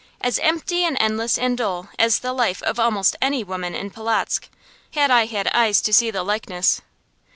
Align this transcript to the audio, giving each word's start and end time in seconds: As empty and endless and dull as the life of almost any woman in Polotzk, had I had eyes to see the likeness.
As 0.19 0.39
empty 0.39 0.83
and 0.83 0.97
endless 0.99 1.37
and 1.37 1.55
dull 1.55 1.89
as 1.99 2.17
the 2.21 2.33
life 2.33 2.63
of 2.63 2.79
almost 2.79 3.15
any 3.21 3.43
woman 3.43 3.75
in 3.75 3.91
Polotzk, 3.91 4.49
had 4.95 5.11
I 5.11 5.27
had 5.27 5.47
eyes 5.49 5.79
to 5.81 5.93
see 5.93 6.09
the 6.09 6.23
likeness. 6.23 6.81